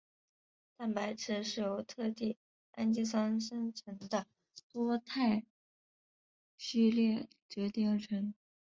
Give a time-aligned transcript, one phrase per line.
[0.77, 2.35] 蛋白质是由特定
[2.71, 4.25] 氨基酸生成的
[4.71, 5.43] 多肽
[6.57, 8.33] 序列折叠而成。